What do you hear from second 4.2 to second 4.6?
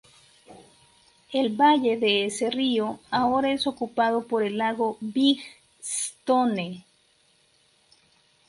por el